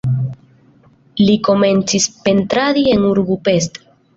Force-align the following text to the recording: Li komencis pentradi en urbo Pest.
Li 1.27 1.35
komencis 1.49 2.09
pentradi 2.25 2.89
en 2.95 3.07
urbo 3.15 3.41
Pest. 3.51 3.83